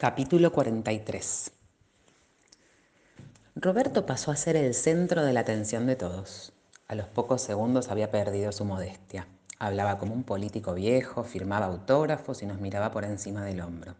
[0.00, 1.52] Capítulo 43
[3.54, 6.54] Roberto pasó a ser el centro de la atención de todos.
[6.88, 9.28] A los pocos segundos había perdido su modestia.
[9.58, 13.94] Hablaba como un político viejo, firmaba autógrafos y nos miraba por encima del hombro.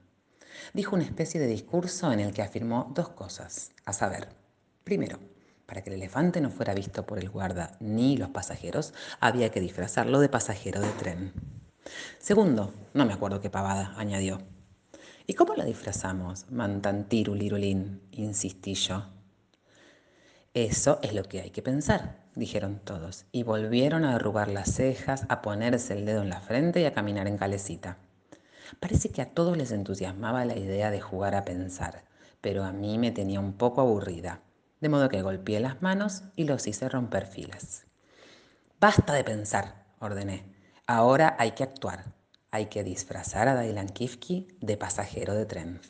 [0.72, 4.28] Dijo una especie de discurso en el que afirmó dos cosas, a saber,
[4.85, 5.19] primero,
[5.67, 9.60] para que el elefante no fuera visto por el guarda ni los pasajeros, había que
[9.60, 11.35] disfrazarlo de pasajero de tren.
[12.19, 14.40] Segundo, no me acuerdo qué pavada, añadió,
[15.31, 16.47] ¿Y cómo lo disfrazamos?
[16.51, 19.05] Mantantirulirulín, insistí yo.
[20.55, 25.27] Eso es lo que hay que pensar, dijeron todos, y volvieron a arrugar las cejas,
[25.29, 27.98] a ponerse el dedo en la frente y a caminar en calecita.
[28.80, 32.03] Parece que a todos les entusiasmaba la idea de jugar a pensar,
[32.41, 34.41] pero a mí me tenía un poco aburrida,
[34.81, 37.87] de modo que golpeé las manos y los hice romper filas.
[38.81, 40.42] Basta de pensar, ordené.
[40.89, 42.20] Ahora hay que actuar
[42.51, 45.81] hay que disfrazar a Dailan Kifki de pasajero de tren.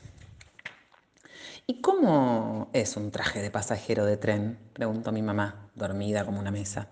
[1.66, 4.58] ¿Y cómo es un traje de pasajero de tren?
[4.72, 6.88] preguntó mi mamá, dormida como una mesa.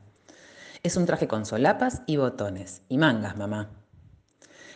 [0.83, 3.70] Es un traje con solapas y botones, y mangas, mamá.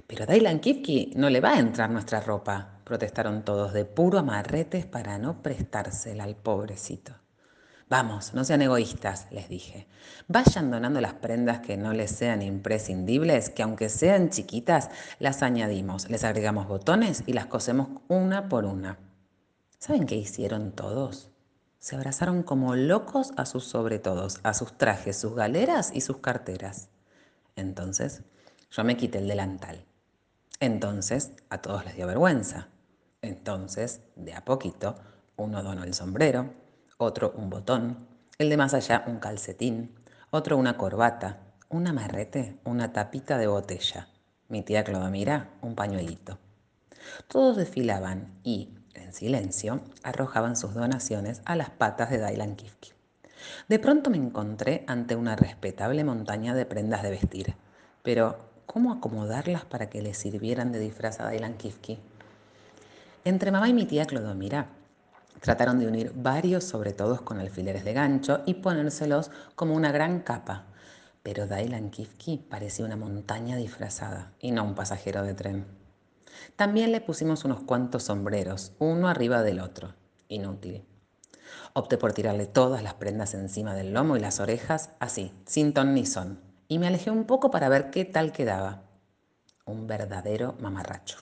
[0.07, 4.19] Pero a Dailan Kifki no le va a entrar nuestra ropa, protestaron todos de puro
[4.19, 7.22] amarretes para no prestársela al pobrecito.
[7.93, 9.87] Vamos, no sean egoístas, les dije.
[10.27, 16.09] Vayan donando las prendas que no les sean imprescindibles, que aunque sean chiquitas, las añadimos,
[16.09, 18.97] les agregamos botones y las cosemos una por una.
[19.79, 21.33] ¿Saben qué hicieron todos?
[21.81, 26.89] Se abrazaron como locos a sus sobretodos, a sus trajes, sus galeras y sus carteras.
[27.57, 28.23] Entonces,
[28.71, 29.85] yo me quité el delantal.
[30.61, 32.69] Entonces, a todos les dio vergüenza.
[33.21, 34.95] Entonces, de a poquito,
[35.37, 36.62] uno donó el sombrero,
[37.03, 38.07] otro un botón,
[38.39, 39.95] el de más allá un calcetín,
[40.31, 44.09] otro una corbata, un amarrete, una tapita de botella,
[44.49, 46.39] mi tía Clodomira un pañuelito.
[47.29, 52.93] Todos desfilaban y, en silencio, arrojaban sus donaciones a las patas de Dailan Kifki.
[53.69, 57.55] De pronto me encontré ante una respetable montaña de prendas de vestir,
[58.03, 61.99] pero ¿cómo acomodarlas para que le sirvieran de disfraz a Dailan Kifki?
[63.25, 64.69] Entre mamá y mi tía Clodomira
[65.43, 70.21] Trataron de unir varios sobre todos con alfileres de gancho y ponérselos como una gran
[70.21, 70.67] capa.
[71.25, 75.67] Pero Dailan Kifki parecía una montaña disfrazada y no un pasajero de tren.
[76.55, 79.95] También le pusimos unos cuantos sombreros, uno arriba del otro.
[80.29, 80.85] Inútil.
[81.73, 85.93] Opté por tirarle todas las prendas encima del lomo y las orejas, así, sin ton
[85.93, 86.39] ni son,
[86.69, 88.85] y me alejé un poco para ver qué tal quedaba.
[89.65, 91.19] Un verdadero mamarracho.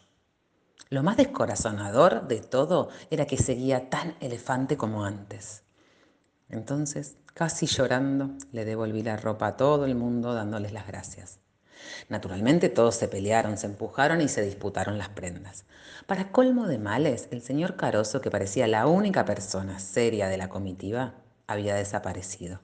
[0.92, 5.62] Lo más descorazonador de todo era que seguía tan elefante como antes.
[6.48, 11.38] Entonces, casi llorando, le devolví la ropa a todo el mundo dándoles las gracias.
[12.08, 15.64] Naturalmente todos se pelearon, se empujaron y se disputaron las prendas.
[16.08, 20.48] Para colmo de males, el señor Caroso, que parecía la única persona seria de la
[20.48, 21.14] comitiva,
[21.46, 22.62] había desaparecido.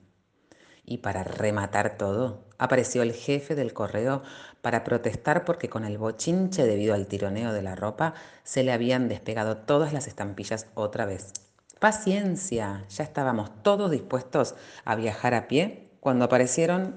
[0.89, 4.23] Y para rematar todo, apareció el jefe del correo
[4.63, 8.15] para protestar porque con el bochinche debido al tironeo de la ropa
[8.45, 11.33] se le habían despegado todas las estampillas otra vez.
[11.81, 14.55] Paciencia, ya estábamos todos dispuestos
[14.85, 16.97] a viajar a pie cuando aparecieron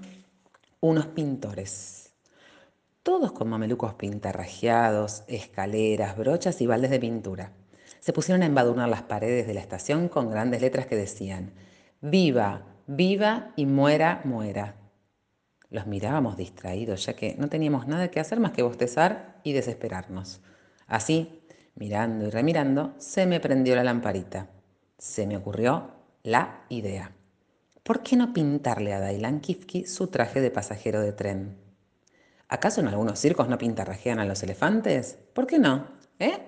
[0.81, 2.13] unos pintores.
[3.01, 7.53] Todos con mamelucos pintarrajeados, escaleras, brochas y baldes de pintura.
[8.01, 11.53] Se pusieron a embadurnar las paredes de la estación con grandes letras que decían,
[12.01, 14.75] Viva, viva y muera, muera.
[15.69, 20.41] Los mirábamos distraídos, ya que no teníamos nada que hacer más que bostezar y desesperarnos.
[20.87, 21.43] Así,
[21.75, 24.47] mirando y remirando, se me prendió la lamparita.
[24.97, 25.91] Se me ocurrió
[26.23, 27.11] la idea.
[27.83, 31.57] ¿Por qué no pintarle a Dailan Kifki su traje de pasajero de tren?
[32.47, 35.19] ¿Acaso en algunos circos no pintarrajean a los elefantes?
[35.33, 35.91] ¿Por qué no?
[36.17, 36.39] ¿Eh?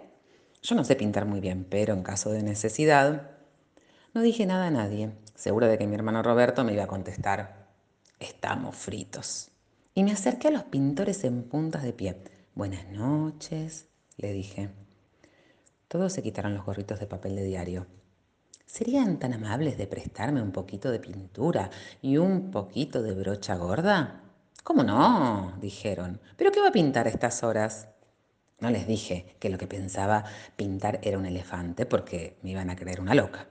[0.63, 3.29] Yo no sé pintar muy bien, pero en caso de necesidad...
[4.13, 7.67] No dije nada a nadie, seguro de que mi hermano Roberto me iba a contestar,
[8.19, 9.51] estamos fritos.
[9.93, 12.23] Y me acerqué a los pintores en puntas de pie.
[12.55, 13.87] Buenas noches,
[14.17, 14.69] le dije.
[15.87, 17.87] Todos se quitaron los gorritos de papel de diario.
[18.65, 21.69] ¿Serían tan amables de prestarme un poquito de pintura
[22.01, 24.21] y un poquito de brocha gorda?
[24.63, 25.57] ¿Cómo no?
[25.59, 26.21] dijeron.
[26.37, 27.89] ¿Pero qué va a pintar a estas horas?
[28.61, 30.23] No les dije que lo que pensaba
[30.55, 33.47] pintar era un elefante porque me iban a creer una loca.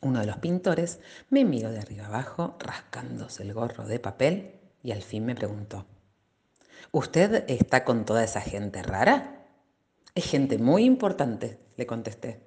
[0.00, 4.92] Uno de los pintores me miró de arriba abajo, rascándose el gorro de papel, y
[4.92, 5.86] al fin me preguntó,
[6.92, 9.46] ¿Usted está con toda esa gente rara?
[10.14, 12.40] Es gente muy importante, le contesté.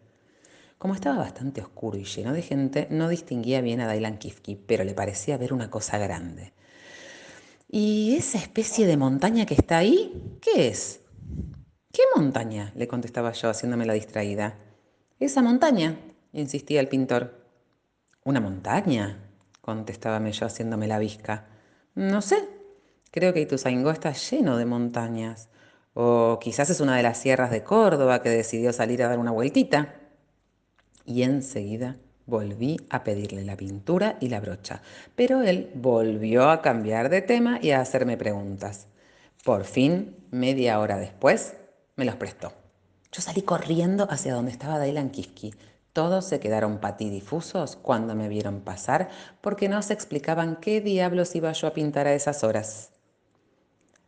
[0.77, 4.83] Como estaba bastante oscuro y lleno de gente, no distinguía bien a Dailan Kifki, pero
[4.83, 6.51] le parecía ver una cosa grande.
[7.69, 10.37] ¿Y esa especie de montaña que está ahí?
[10.41, 10.99] ¿Qué es?
[11.91, 12.73] ¿Qué montaña?
[12.75, 14.57] le contestaba yo, haciéndome la distraída.
[15.19, 15.97] Esa montaña,
[16.33, 17.45] insistía el pintor.
[18.25, 19.29] ¿Una montaña?
[19.63, 21.45] contestábame yo, haciéndome la visca.
[21.95, 22.49] No sé,
[23.11, 25.47] creo que Ituzaingó está lleno de montañas.
[25.93, 29.31] O quizás es una de las sierras de Córdoba que decidió salir a dar una
[29.31, 29.95] vueltita.
[31.05, 31.95] Y enseguida
[32.25, 34.81] volví a pedirle la pintura y la brocha,
[35.15, 38.87] pero él volvió a cambiar de tema y a hacerme preguntas.
[39.43, 41.55] Por fin, media hora después,
[41.95, 42.53] me los prestó.
[43.11, 45.53] Yo salí corriendo hacia donde estaba Dailan Kiski.
[45.93, 49.09] Todos se quedaron patidifusos cuando me vieron pasar
[49.41, 52.89] porque no se explicaban qué diablos iba yo a pintar a esas horas.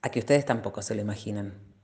[0.01, 1.74] A que ustedes tampoco se lo imaginan.